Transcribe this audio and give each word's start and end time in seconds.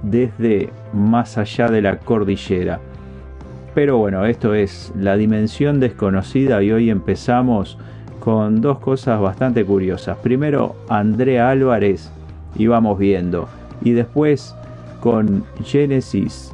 desde 0.03 0.69
más 0.93 1.37
allá 1.37 1.67
de 1.67 1.81
la 1.81 1.97
cordillera. 1.99 2.79
Pero 3.75 3.97
bueno, 3.97 4.25
esto 4.25 4.53
es 4.53 4.91
la 4.95 5.15
dimensión 5.15 5.79
desconocida 5.79 6.61
y 6.63 6.71
hoy 6.71 6.89
empezamos 6.89 7.77
con 8.19 8.61
dos 8.61 8.79
cosas 8.79 9.19
bastante 9.19 9.63
curiosas. 9.63 10.17
Primero, 10.17 10.75
Andrea 10.89 11.49
Álvarez 11.49 12.11
y 12.55 12.67
vamos 12.67 12.99
viendo. 12.99 13.47
Y 13.81 13.91
después 13.91 14.55
con 14.99 15.45
Genesis, 15.63 16.53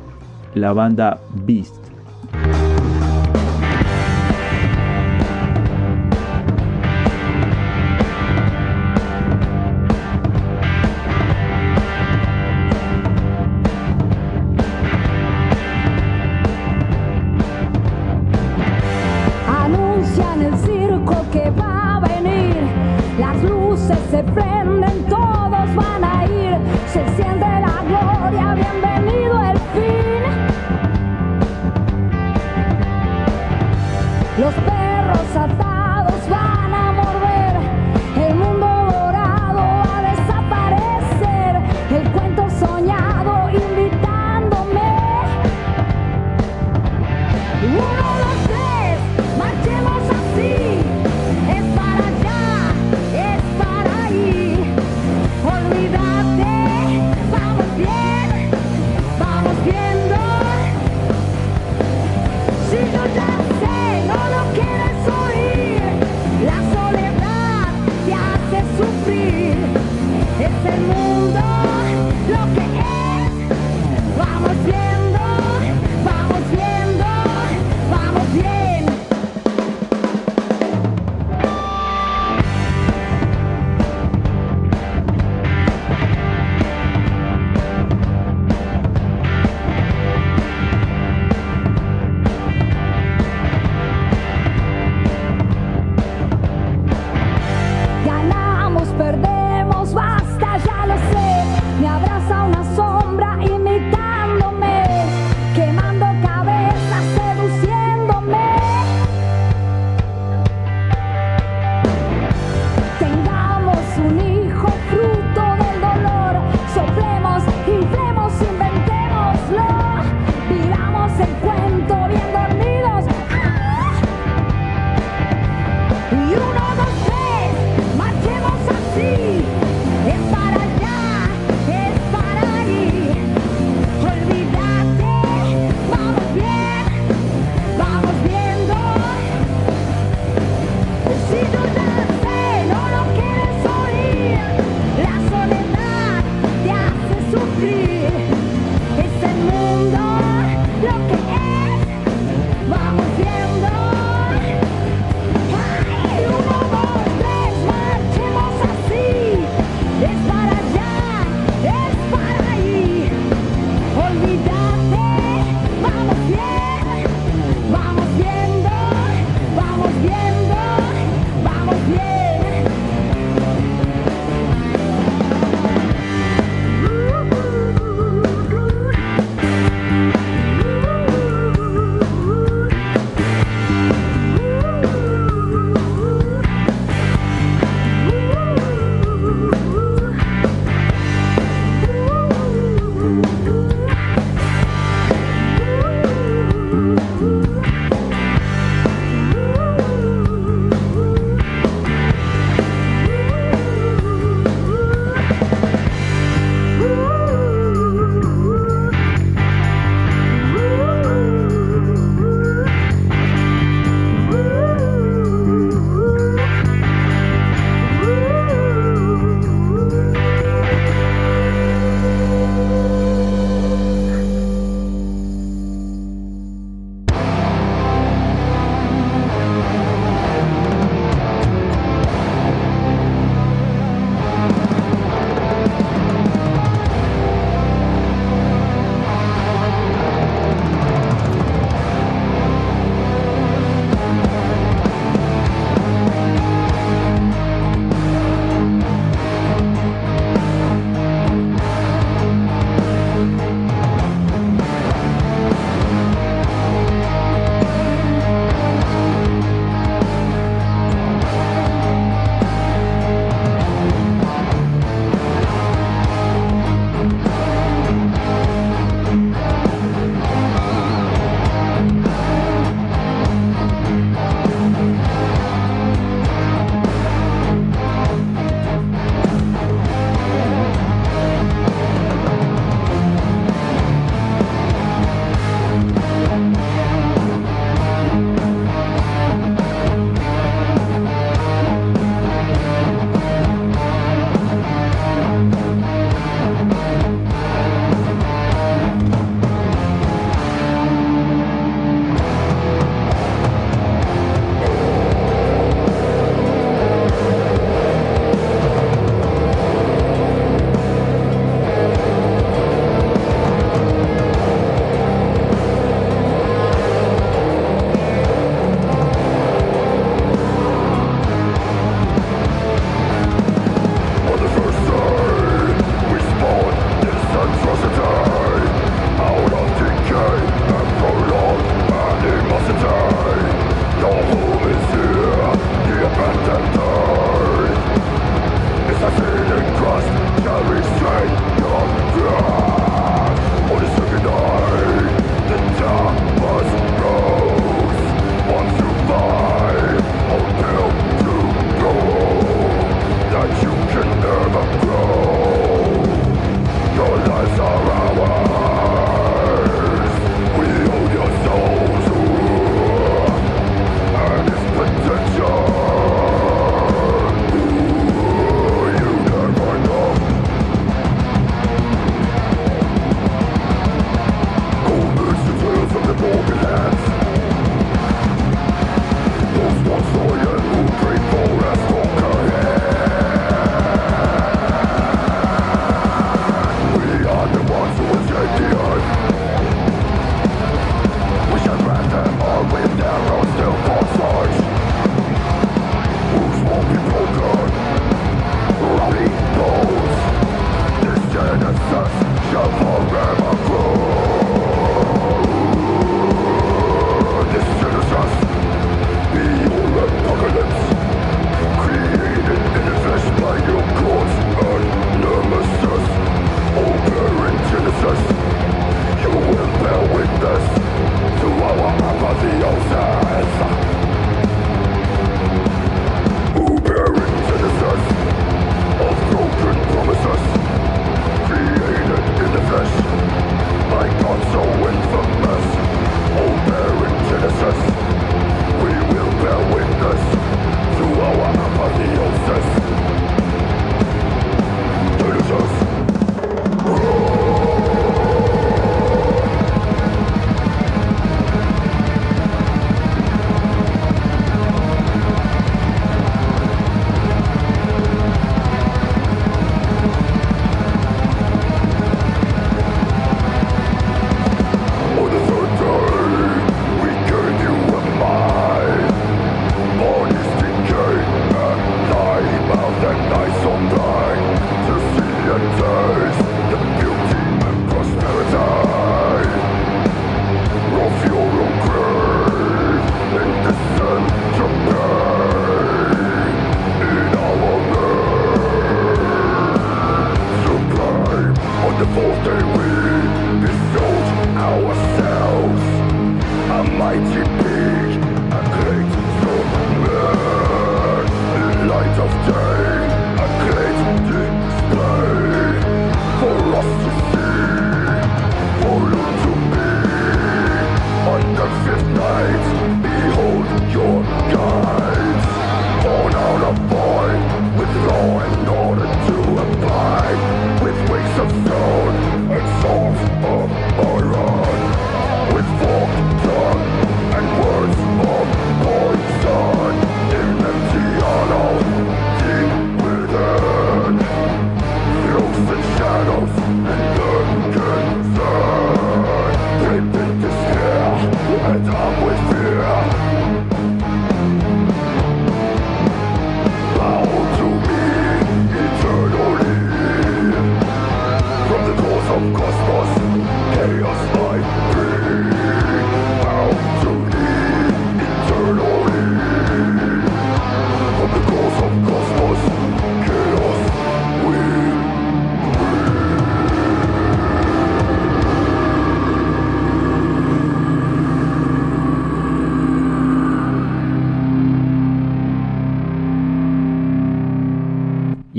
la 0.53 0.73
banda 0.73 1.19
Beast. 1.45 1.75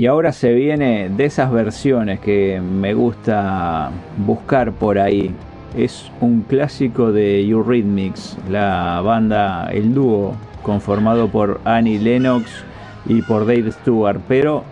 Ahora 0.07 0.31
se 0.31 0.53
viene 0.53 1.09
de 1.09 1.25
esas 1.25 1.51
versiones 1.51 2.19
que 2.19 2.61
me 2.61 2.93
gusta 2.93 3.91
buscar 4.25 4.71
por 4.71 4.99
ahí. 4.99 5.31
Es 5.77 6.11
un 6.21 6.41
clásico 6.41 7.11
de 7.11 7.47
Eurythmics, 7.47 8.37
la 8.49 9.01
banda, 9.03 9.69
el 9.71 9.93
dúo 9.93 10.35
conformado 10.63 11.27
por 11.29 11.61
Annie 11.65 11.99
Lennox 11.99 12.63
y 13.05 13.21
por 13.21 13.45
Dave 13.45 13.71
Stewart, 13.71 14.19
pero 14.27 14.63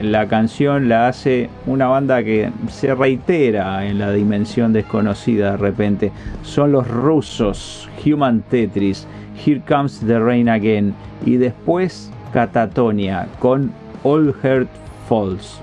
la 0.00 0.26
canción 0.26 0.88
la 0.88 1.08
hace 1.08 1.48
una 1.66 1.86
banda 1.86 2.24
que 2.24 2.50
se 2.68 2.94
reitera 2.94 3.86
en 3.86 3.98
la 3.98 4.10
dimensión 4.12 4.72
desconocida 4.72 5.52
de 5.52 5.56
repente. 5.58 6.12
Son 6.42 6.72
los 6.72 6.88
rusos, 6.88 7.88
Human 8.04 8.42
Tetris, 8.42 9.06
Here 9.44 9.62
Comes 9.66 10.00
the 10.00 10.18
Rain 10.18 10.48
Again 10.48 10.94
y 11.24 11.36
después 11.36 12.10
Catatonia 12.32 13.28
con 13.38 13.72
All 14.04 14.32
Heart 14.32 14.68
Falls. 15.06 15.60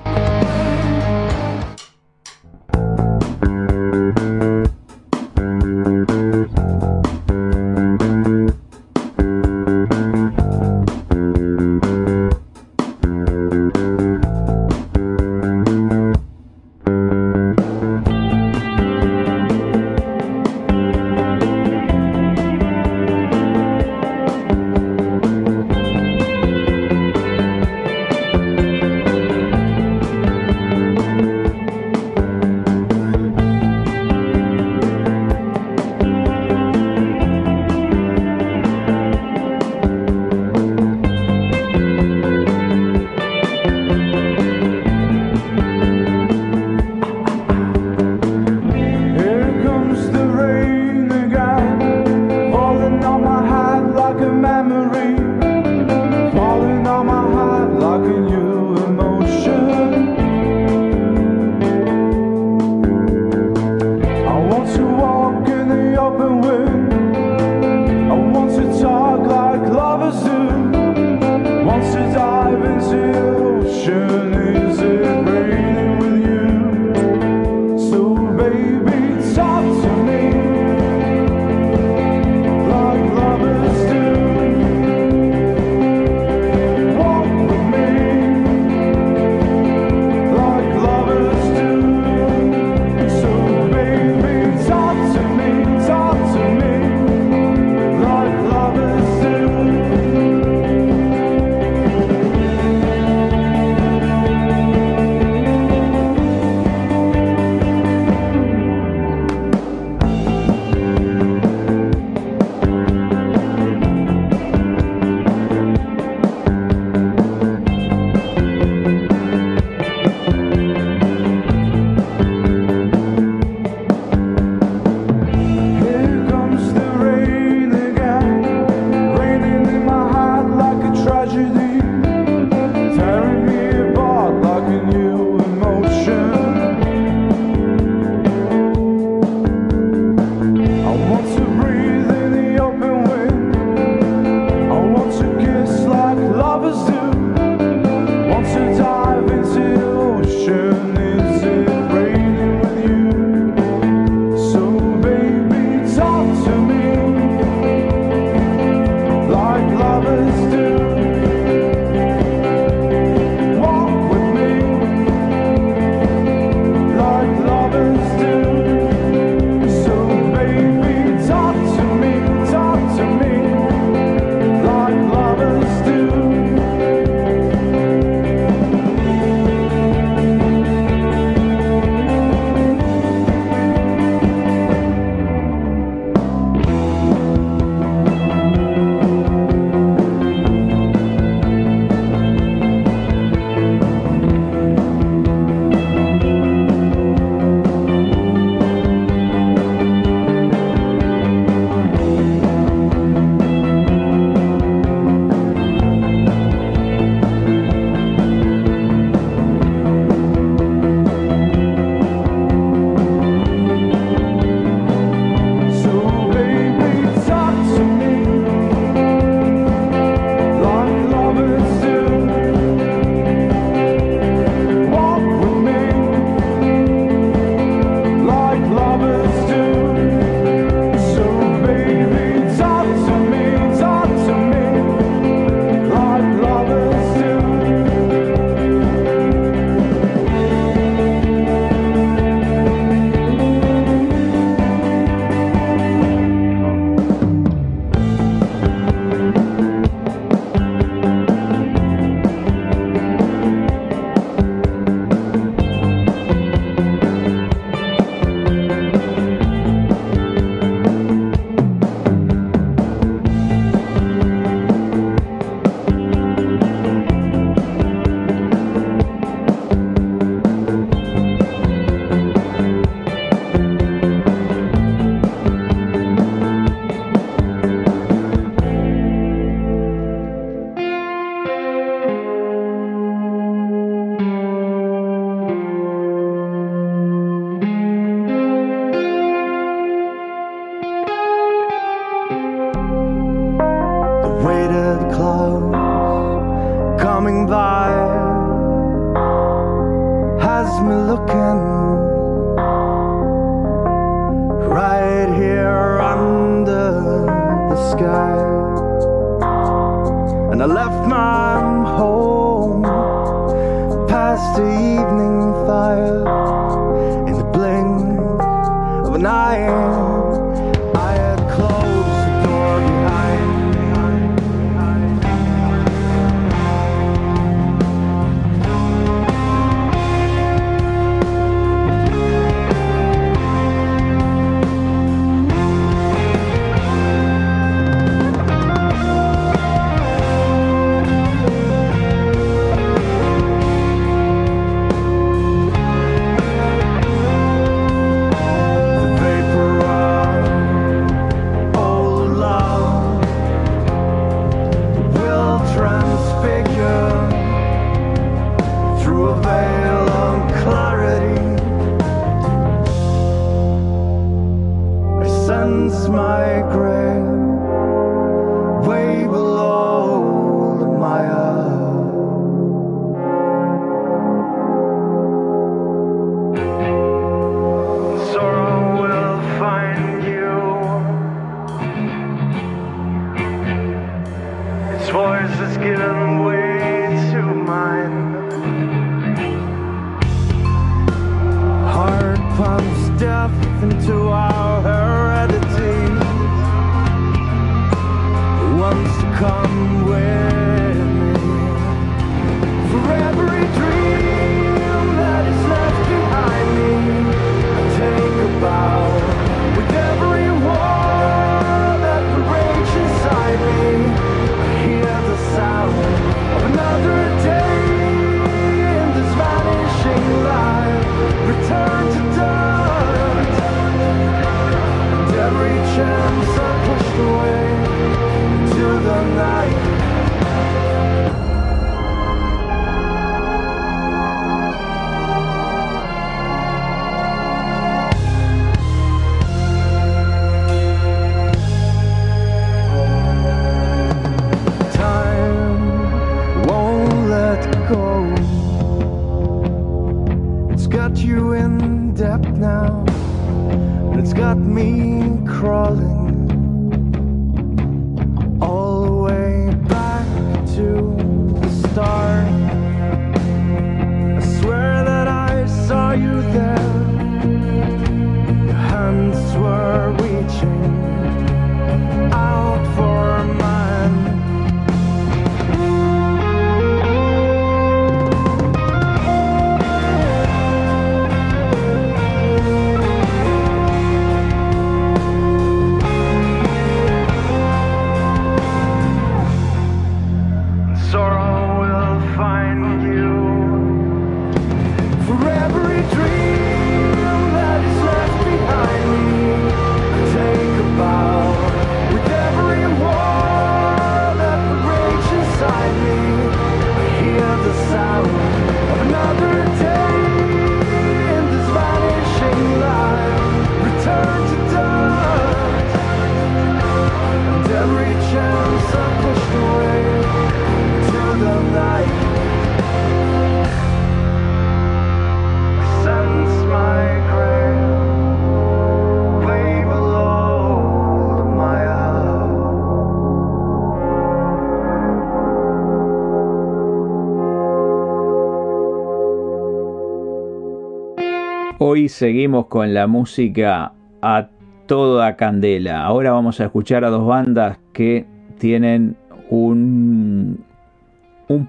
Hoy 541.91 542.07
seguimos 542.07 542.67
con 542.67 542.93
la 542.93 543.07
música 543.07 543.93
a 544.21 544.49
toda 544.85 545.35
candela. 545.35 546.05
Ahora 546.05 546.31
vamos 546.31 546.59
a 546.59 546.65
escuchar 546.65 547.03
a 547.03 547.09
dos 547.09 547.25
bandas 547.25 547.79
que 547.93 548.27
tienen 548.59 549.17
un, 549.49 550.63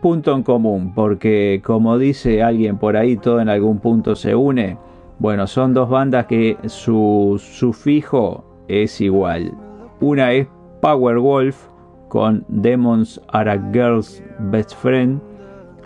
punto 0.02 0.36
en 0.36 0.42
común, 0.42 0.92
porque 0.94 1.62
como 1.64 1.96
dice 1.96 2.42
alguien 2.42 2.76
por 2.76 2.98
ahí, 2.98 3.16
todo 3.16 3.40
en 3.40 3.48
algún 3.48 3.78
punto 3.78 4.14
se 4.14 4.34
une. 4.34 4.76
Bueno, 5.18 5.46
son 5.46 5.72
dos 5.72 5.88
bandas 5.88 6.26
que 6.26 6.58
su 6.66 7.40
sufijo 7.42 8.44
es 8.68 9.00
igual. 9.00 9.54
Una 10.00 10.32
es 10.32 10.46
Powerwolf 10.82 11.66
con 12.08 12.44
Demons 12.48 13.18
Are 13.28 13.52
a 13.52 13.70
Girl's 13.72 14.22
Best 14.50 14.74
Friend 14.74 15.18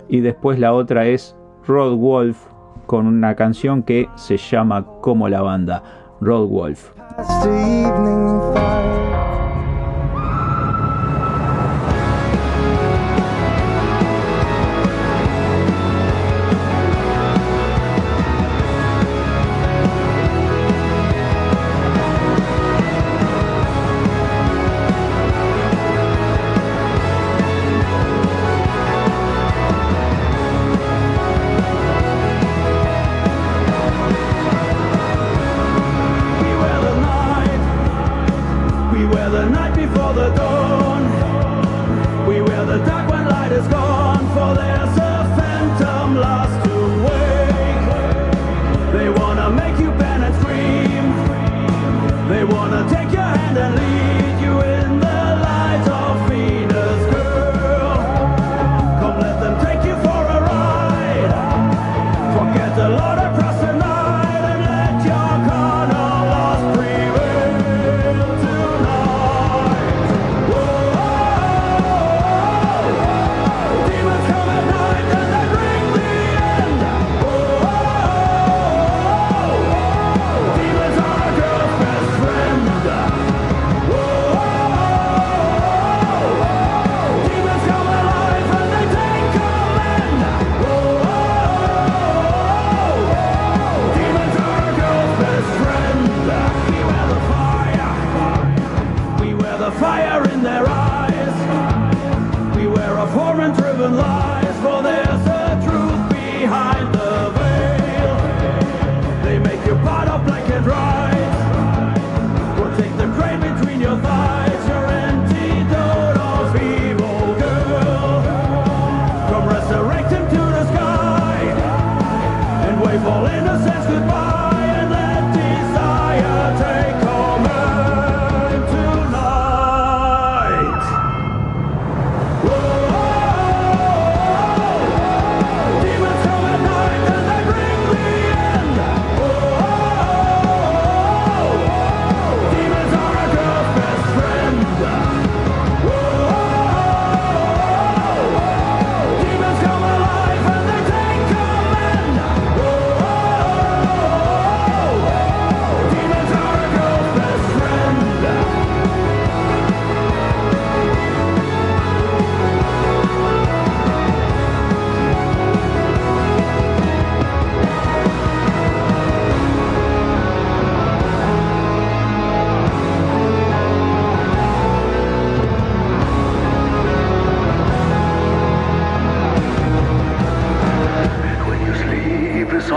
y 0.09 0.19
después 0.19 0.59
la 0.59 0.73
otra 0.73 1.07
es 1.07 1.37
Road 1.65 1.95
Wolf 1.95 2.54
con 2.85 3.07
una 3.07 3.35
canción 3.35 3.83
que 3.83 4.09
se 4.15 4.37
llama 4.37 4.85
como 5.01 5.27
la 5.29 5.41
banda, 5.41 5.83
Road 6.21 6.47
Wolf. 6.47 6.91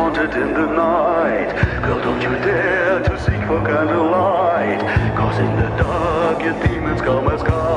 haunted 0.08 0.40
in 0.40 0.54
the 0.54 0.66
night. 0.66 1.52
Girl, 1.82 2.00
don't 2.00 2.22
you 2.22 2.30
dare 2.38 3.00
to 3.00 3.18
seek 3.20 3.42
for 3.46 3.60
candlelight. 3.62 4.80
Cause 5.14 5.38
in 5.38 5.54
the 5.56 5.68
dark 5.76 6.42
your 6.42 6.58
demons 6.62 7.02
come 7.02 7.28
as 7.28 7.42
God 7.42 7.67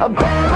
about 0.00 0.49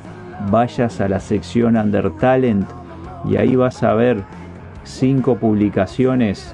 vayas 0.51 1.01
a 1.01 1.09
la 1.09 1.19
sección 1.19 1.75
Under 1.75 2.11
Talent 2.17 2.69
y 3.27 3.37
ahí 3.37 3.55
vas 3.55 3.81
a 3.81 3.95
ver 3.95 4.21
cinco 4.83 5.37
publicaciones 5.37 6.53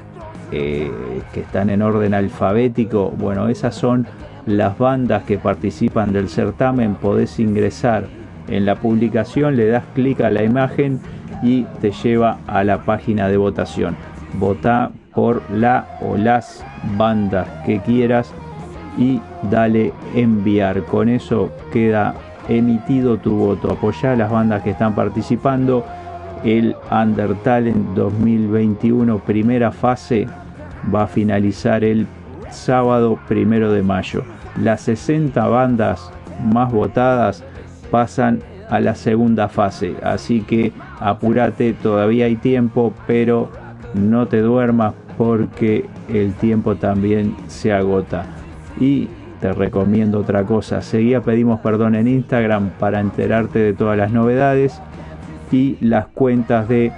eh, 0.53 0.89
que 1.33 1.41
están 1.41 1.69
en 1.69 1.81
orden 1.81 2.13
alfabético. 2.13 3.11
Bueno, 3.17 3.49
esas 3.49 3.75
son 3.75 4.07
las 4.45 4.77
bandas 4.77 5.23
que 5.23 5.37
participan 5.37 6.13
del 6.13 6.29
certamen. 6.29 6.95
Podés 6.95 7.39
ingresar 7.39 8.07
en 8.47 8.65
la 8.65 8.75
publicación, 8.75 9.55
le 9.55 9.67
das 9.67 9.83
clic 9.93 10.21
a 10.21 10.29
la 10.29 10.43
imagen 10.43 10.99
y 11.41 11.63
te 11.81 11.91
lleva 11.91 12.37
a 12.47 12.63
la 12.63 12.83
página 12.83 13.27
de 13.27 13.37
votación. 13.37 13.95
Vota 14.39 14.91
por 15.13 15.41
la 15.51 15.97
o 16.01 16.17
las 16.17 16.63
bandas 16.97 17.47
que 17.65 17.79
quieras 17.79 18.33
y 18.97 19.21
dale 19.49 19.93
enviar. 20.13 20.83
Con 20.83 21.09
eso 21.09 21.51
queda 21.71 22.15
emitido 22.47 23.17
tu 23.17 23.35
voto. 23.35 23.71
Apoya 23.71 24.13
a 24.13 24.15
las 24.15 24.31
bandas 24.31 24.61
que 24.61 24.71
están 24.71 24.93
participando. 24.93 25.85
El 26.43 26.75
Undertalent 26.91 27.95
2021 27.95 29.19
primera 29.19 29.71
fase 29.71 30.27
va 30.93 31.03
a 31.03 31.07
finalizar 31.07 31.83
el 31.83 32.05
sábado 32.51 33.19
primero 33.27 33.71
de 33.71 33.81
mayo. 33.81 34.23
Las 34.61 34.81
60 34.81 35.45
bandas 35.47 36.11
más 36.51 36.71
votadas 36.71 37.43
pasan 37.91 38.39
a 38.69 38.79
la 38.79 38.95
segunda 38.95 39.49
fase. 39.49 39.95
Así 40.03 40.41
que 40.41 40.71
apúrate, 40.99 41.73
todavía 41.73 42.25
hay 42.25 42.35
tiempo, 42.35 42.93
pero 43.07 43.49
no 43.93 44.27
te 44.27 44.41
duermas 44.41 44.93
porque 45.17 45.85
el 46.09 46.33
tiempo 46.33 46.75
también 46.75 47.35
se 47.47 47.73
agota. 47.73 48.25
Y 48.79 49.07
te 49.39 49.53
recomiendo 49.53 50.19
otra 50.19 50.43
cosa, 50.43 50.81
seguía 50.81 51.21
Pedimos 51.21 51.59
Perdón 51.59 51.95
en 51.95 52.07
Instagram 52.07 52.71
para 52.79 52.99
enterarte 52.99 53.59
de 53.59 53.73
todas 53.73 53.97
las 53.97 54.11
novedades 54.11 54.81
y 55.51 55.77
las 55.81 56.07
cuentas 56.07 56.67
de 56.67 56.91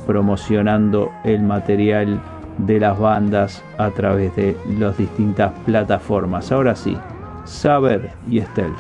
promocionando 0.07 1.11
el 1.25 1.43
material 1.43 2.21
de 2.59 2.81
las 2.81 2.99
bandas 2.99 3.63
a 3.79 3.91
través 3.91 4.35
de 4.37 4.57
las 4.79 4.99
distintas 4.99 5.53
plataformas. 5.65 6.51
Ahora 6.53 6.75
sí, 6.75 6.97
Saber 7.45 8.11
y 8.29 8.39
Estel. 8.39 8.73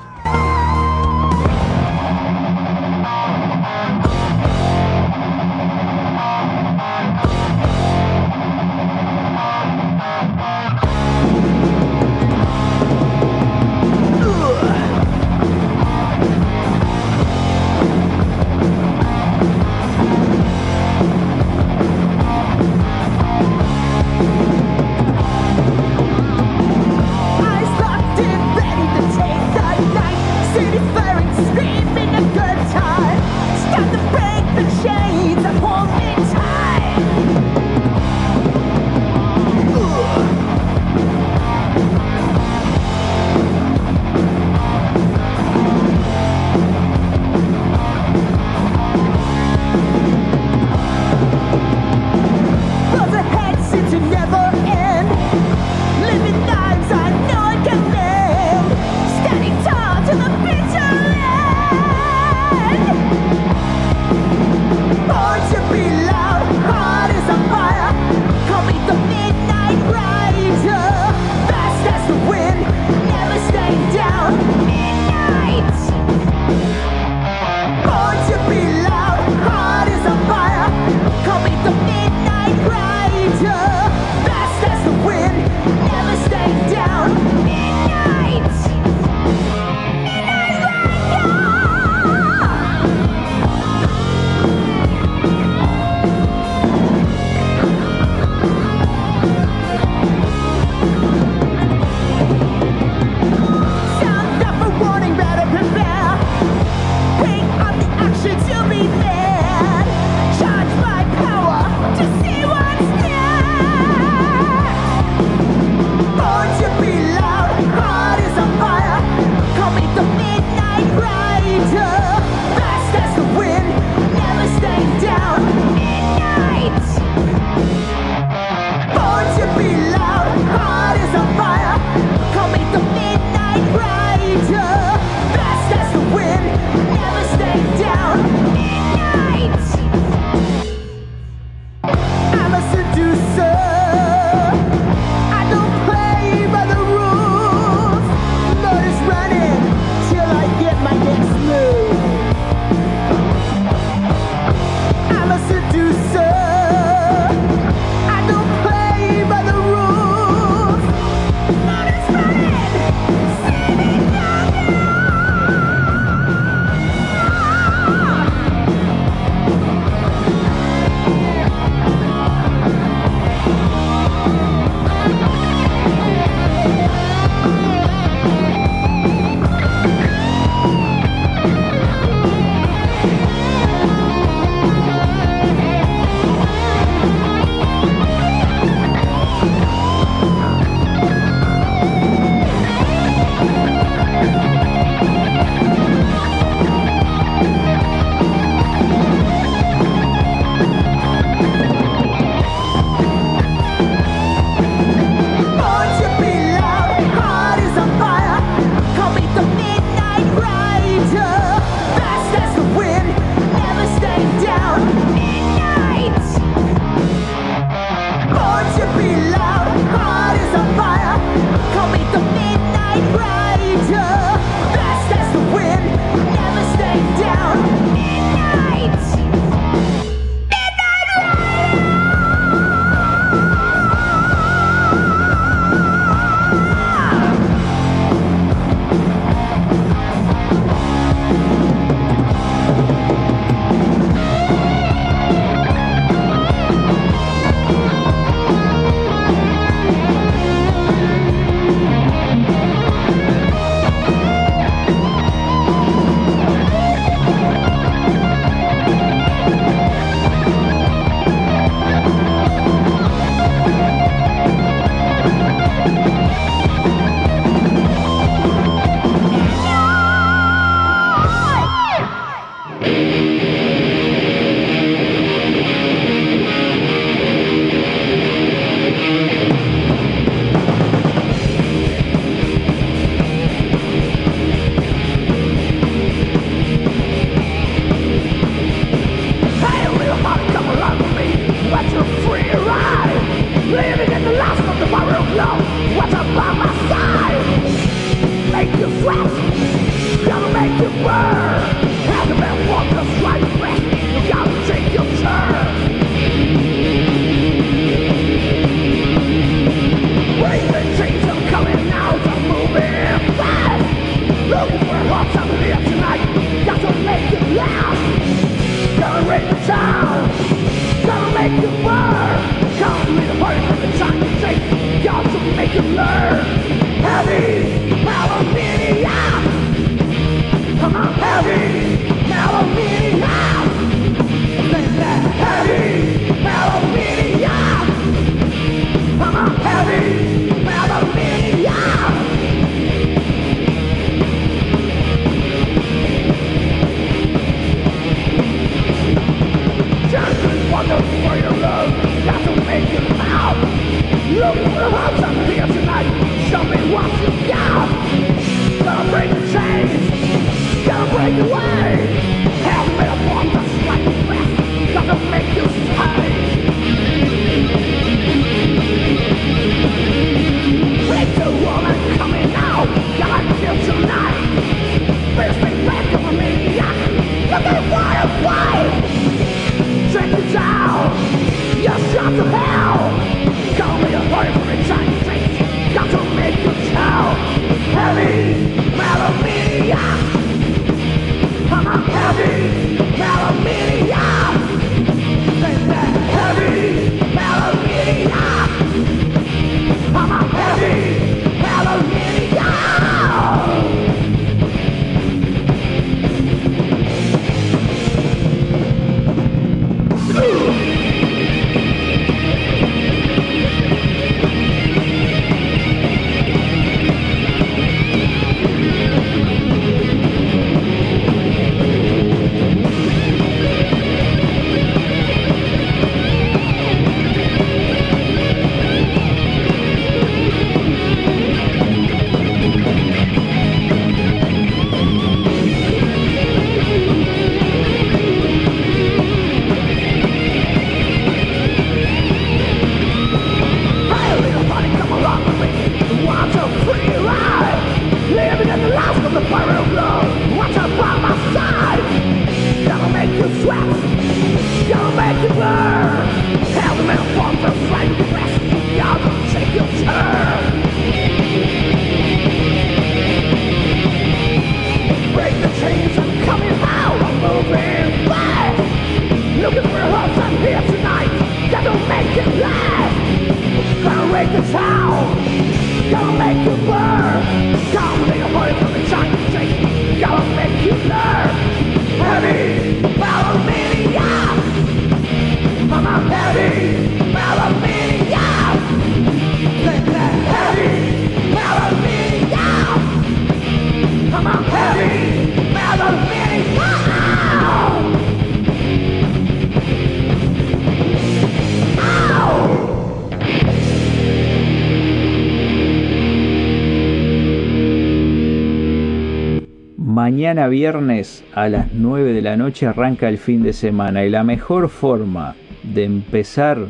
Mañana 510.51 510.67
viernes 510.67 511.45
a 511.55 511.69
las 511.69 511.93
9 511.93 512.33
de 512.33 512.43
la 512.43 512.57
noche 512.57 512.85
arranca 512.85 513.29
el 513.29 513.39
fin 513.39 513.63
de 513.63 513.73
semana 513.73 514.25
y 514.25 514.31
la 514.31 514.43
mejor 514.43 514.89
forma 514.89 515.55
de 515.85 516.03
empezar 516.03 516.87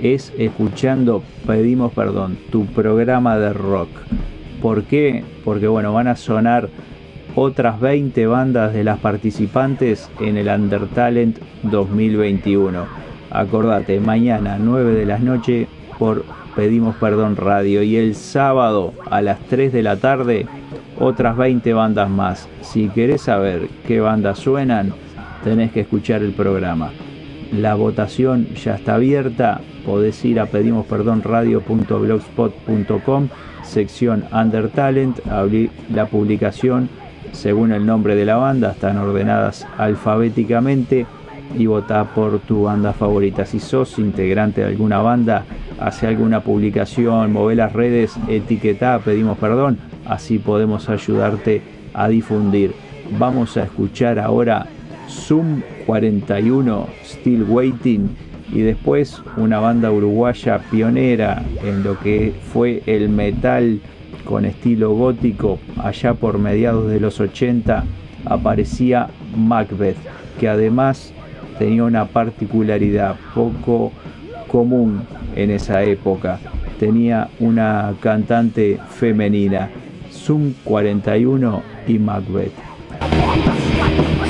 es 0.00 0.32
escuchando 0.38 1.22
Pedimos 1.46 1.92
Perdón, 1.92 2.38
tu 2.50 2.64
programa 2.64 3.36
de 3.36 3.52
rock. 3.52 3.90
¿Por 4.62 4.84
qué? 4.84 5.24
Porque 5.44 5.66
bueno, 5.66 5.92
van 5.92 6.08
a 6.08 6.16
sonar 6.16 6.70
otras 7.34 7.78
20 7.80 8.26
bandas 8.28 8.72
de 8.72 8.82
las 8.82 8.98
participantes 8.98 10.10
en 10.18 10.38
el 10.38 10.48
Undertalent 10.48 11.38
2021. 11.64 12.86
Acordate, 13.28 14.00
mañana 14.00 14.56
9 14.58 14.94
de 14.94 15.04
la 15.04 15.18
noche 15.18 15.66
por 15.98 16.24
Pedimos 16.54 16.96
Perdón 16.96 17.36
Radio 17.36 17.82
y 17.82 17.96
el 17.96 18.14
sábado 18.14 18.94
a 19.10 19.20
las 19.20 19.38
3 19.50 19.70
de 19.74 19.82
la 19.82 19.96
tarde 19.96 20.46
otras 20.98 21.36
20 21.36 21.72
bandas 21.74 22.10
más. 22.10 22.48
Si 22.62 22.88
querés 22.88 23.22
saber 23.22 23.68
qué 23.86 24.00
bandas 24.00 24.38
suenan, 24.38 24.92
tenés 25.44 25.70
que 25.72 25.80
escuchar 25.80 26.22
el 26.22 26.32
programa. 26.32 26.90
La 27.52 27.74
votación 27.74 28.48
ya 28.54 28.74
está 28.74 28.96
abierta, 28.96 29.60
podés 29.84 30.24
ir 30.24 30.40
a 30.40 30.46
pedimosperdonradio.blogspot.com, 30.46 33.28
sección 33.62 34.24
Under 34.32 34.68
Talent, 34.68 35.24
abrir 35.28 35.70
la 35.92 36.06
publicación 36.06 36.88
según 37.32 37.72
el 37.72 37.84
nombre 37.84 38.14
de 38.14 38.24
la 38.24 38.36
banda, 38.36 38.72
están 38.72 38.98
ordenadas 38.98 39.66
alfabéticamente 39.76 41.06
y 41.56 41.66
votá 41.66 42.04
por 42.04 42.38
tu 42.40 42.64
banda 42.64 42.92
favorita. 42.92 43.44
Si 43.44 43.60
sos 43.60 43.98
integrante 43.98 44.62
de 44.62 44.68
alguna 44.68 44.98
banda, 44.98 45.44
hace 45.78 46.06
alguna 46.06 46.40
publicación, 46.40 47.32
move 47.32 47.54
las 47.54 47.72
redes, 47.72 48.16
etiquetá, 48.28 48.98
pedimos 49.00 49.38
perdón, 49.38 49.78
así 50.08 50.38
podemos 50.38 50.88
ayudarte 50.88 51.62
a 51.94 52.08
difundir. 52.08 52.72
Vamos 53.18 53.56
a 53.56 53.64
escuchar 53.64 54.18
ahora 54.18 54.66
Zoom 55.08 55.62
41, 55.86 56.88
Still 57.04 57.44
Waiting, 57.44 58.08
y 58.52 58.60
después 58.60 59.22
una 59.36 59.58
banda 59.58 59.90
uruguaya 59.90 60.60
pionera 60.70 61.42
en 61.64 61.82
lo 61.82 61.98
que 61.98 62.32
fue 62.52 62.82
el 62.86 63.08
metal 63.08 63.80
con 64.24 64.44
estilo 64.44 64.92
gótico. 64.94 65.58
Allá 65.78 66.14
por 66.14 66.38
mediados 66.38 66.88
de 66.90 67.00
los 67.00 67.20
80 67.20 67.84
aparecía 68.24 69.08
Macbeth 69.36 69.96
que 70.38 70.48
además 70.48 71.12
tenía 71.58 71.84
una 71.84 72.06
particularidad 72.06 73.16
poco 73.34 73.92
común 74.48 75.02
en 75.34 75.50
esa 75.50 75.82
época. 75.82 76.38
Tenía 76.78 77.28
una 77.40 77.94
cantante 78.00 78.78
femenina 78.90 79.70
Zoom 80.26 80.54
41 80.64 81.62
y 81.86 81.98
Macbeth 81.98 82.50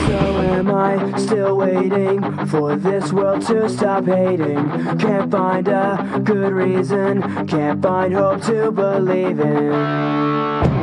So 0.07 0.18
am 0.42 0.70
I 0.70 1.16
still 1.16 1.57
waiting 1.57 2.20
for 2.49 2.76
this 2.76 3.14
world 3.14 3.40
to 3.47 3.66
stop 3.66 4.05
hating? 4.05 4.59
Can't 4.99 5.30
find 5.30 5.68
a 5.68 6.20
good 6.22 6.53
reason, 6.53 7.22
can't 7.47 7.82
find 7.82 8.12
hope 8.12 8.42
to 8.42 8.70
believe 8.70 9.40
in. 9.40 10.76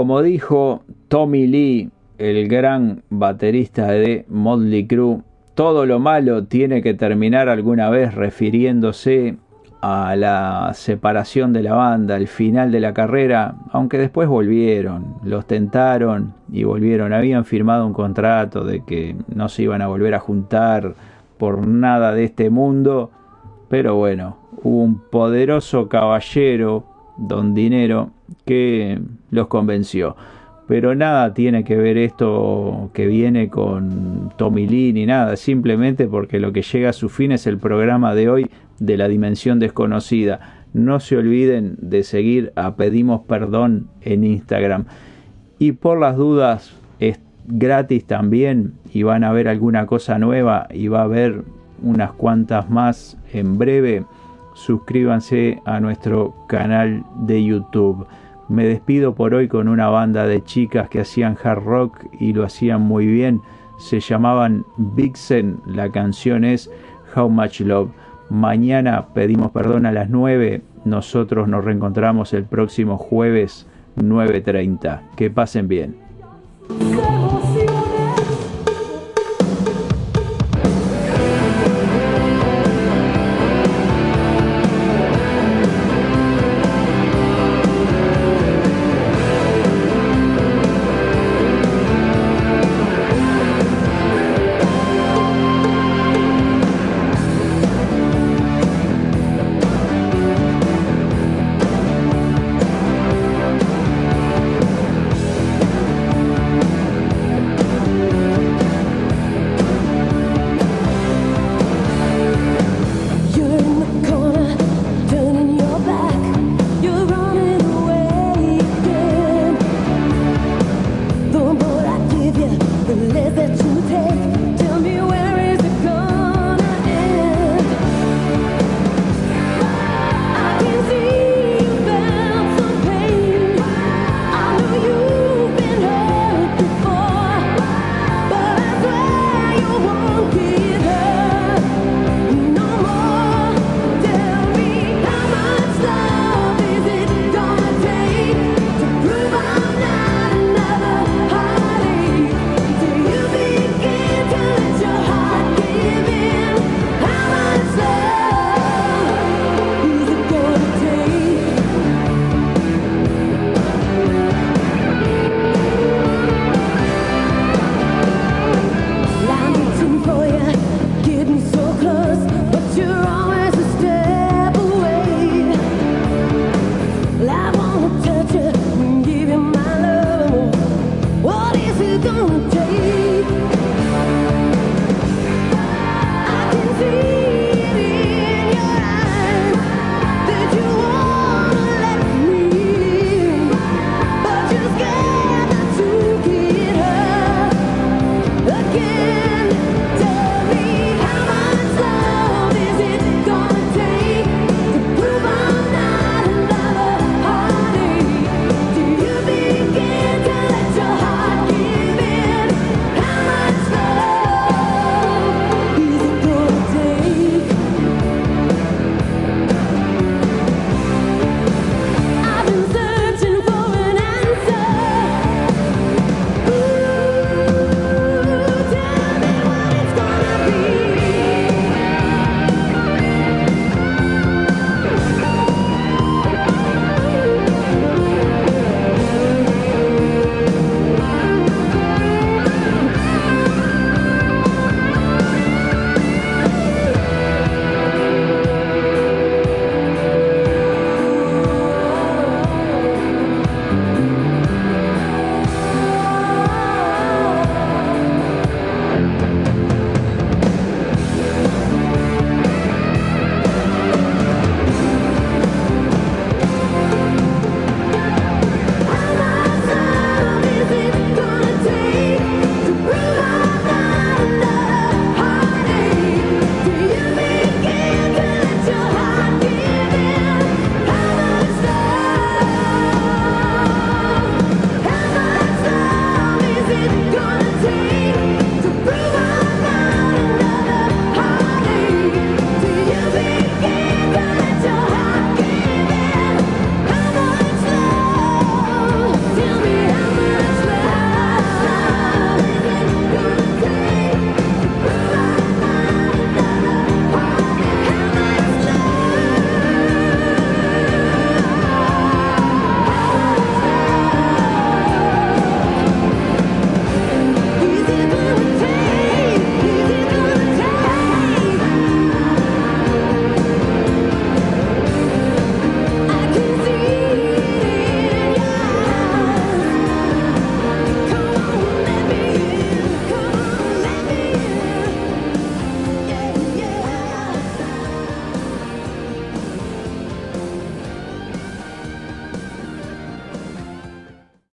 Como 0.00 0.22
dijo 0.22 0.80
Tommy 1.08 1.46
Lee, 1.46 1.90
el 2.16 2.48
gran 2.48 3.02
baterista 3.10 3.88
de 3.88 4.24
Motley 4.30 4.86
Crue, 4.86 5.20
todo 5.54 5.84
lo 5.84 5.98
malo 5.98 6.44
tiene 6.44 6.80
que 6.80 6.94
terminar 6.94 7.50
alguna 7.50 7.90
vez 7.90 8.14
refiriéndose 8.14 9.36
a 9.82 10.16
la 10.16 10.70
separación 10.72 11.52
de 11.52 11.64
la 11.64 11.74
banda, 11.74 12.14
al 12.14 12.28
final 12.28 12.72
de 12.72 12.80
la 12.80 12.94
carrera, 12.94 13.56
aunque 13.72 13.98
después 13.98 14.26
volvieron, 14.26 15.16
los 15.22 15.44
tentaron 15.44 16.32
y 16.50 16.64
volvieron, 16.64 17.12
habían 17.12 17.44
firmado 17.44 17.86
un 17.86 17.92
contrato 17.92 18.64
de 18.64 18.82
que 18.86 19.14
no 19.28 19.50
se 19.50 19.64
iban 19.64 19.82
a 19.82 19.88
volver 19.88 20.14
a 20.14 20.18
juntar 20.18 20.94
por 21.36 21.66
nada 21.66 22.14
de 22.14 22.24
este 22.24 22.48
mundo, 22.48 23.10
pero 23.68 23.96
bueno, 23.96 24.38
hubo 24.62 24.82
un 24.82 24.98
poderoso 24.98 25.90
caballero, 25.90 26.84
don 27.18 27.52
Dinero, 27.52 28.12
que 28.44 29.00
los 29.30 29.46
convenció. 29.48 30.16
Pero 30.70 30.94
nada 30.94 31.34
tiene 31.34 31.64
que 31.64 31.76
ver 31.76 31.98
esto 31.98 32.90
que 32.94 33.06
viene 33.06 33.48
con 33.48 34.32
Tommy 34.36 34.68
Lee 34.68 34.92
ni 34.92 35.04
nada, 35.04 35.34
simplemente 35.34 36.06
porque 36.06 36.38
lo 36.38 36.52
que 36.52 36.62
llega 36.62 36.90
a 36.90 36.92
su 36.92 37.08
fin 37.08 37.32
es 37.32 37.48
el 37.48 37.58
programa 37.58 38.14
de 38.14 38.28
hoy 38.28 38.50
de 38.78 38.96
la 38.96 39.08
dimensión 39.08 39.58
desconocida. 39.58 40.62
No 40.72 41.00
se 41.00 41.16
olviden 41.16 41.76
de 41.80 42.04
seguir 42.04 42.52
a 42.54 42.76
Pedimos 42.76 43.22
Perdón 43.22 43.88
en 44.02 44.22
Instagram. 44.22 44.84
Y 45.58 45.72
por 45.72 45.98
las 45.98 46.16
dudas 46.16 46.72
es 47.00 47.18
gratis 47.46 48.04
también 48.04 48.74
y 48.92 49.02
van 49.02 49.24
a 49.24 49.32
ver 49.32 49.48
alguna 49.48 49.86
cosa 49.86 50.20
nueva 50.20 50.68
y 50.72 50.86
va 50.86 51.00
a 51.00 51.04
haber 51.04 51.42
unas 51.82 52.12
cuantas 52.12 52.70
más 52.70 53.18
en 53.32 53.58
breve. 53.58 54.04
Suscríbanse 54.54 55.60
a 55.64 55.80
nuestro 55.80 56.34
canal 56.48 57.04
de 57.22 57.44
YouTube. 57.44 58.06
Me 58.50 58.64
despido 58.64 59.14
por 59.14 59.32
hoy 59.32 59.46
con 59.46 59.68
una 59.68 59.88
banda 59.90 60.26
de 60.26 60.42
chicas 60.42 60.88
que 60.88 61.00
hacían 61.00 61.38
hard 61.40 61.62
rock 61.62 62.04
y 62.18 62.32
lo 62.32 62.44
hacían 62.44 62.82
muy 62.82 63.06
bien. 63.06 63.42
Se 63.78 64.00
llamaban 64.00 64.64
Vixen, 64.76 65.60
la 65.66 65.92
canción 65.92 66.42
es 66.42 66.68
How 67.14 67.28
Much 67.28 67.60
Love. 67.60 67.90
Mañana 68.28 69.06
pedimos 69.14 69.52
perdón 69.52 69.86
a 69.86 69.92
las 69.92 70.10
9. 70.10 70.62
Nosotros 70.84 71.46
nos 71.46 71.64
reencontramos 71.64 72.32
el 72.32 72.42
próximo 72.42 72.98
jueves 72.98 73.68
9.30. 73.96 75.00
Que 75.14 75.30
pasen 75.30 75.68
bien. 75.68 75.94